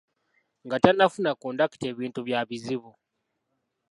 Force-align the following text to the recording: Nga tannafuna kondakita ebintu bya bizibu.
Nga 0.65 0.77
tannafuna 0.83 1.31
kondakita 1.41 1.85
ebintu 1.93 2.19
bya 2.27 2.39
bizibu. 2.49 2.91